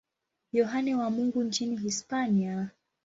[0.53, 2.69] Yohane wa Mungu nchini Hispania.